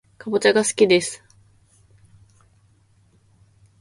[0.17, 1.23] かぼちゃがすきです